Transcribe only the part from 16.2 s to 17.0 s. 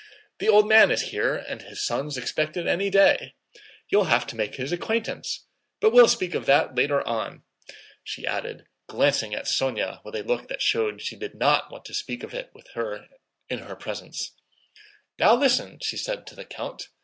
to the count.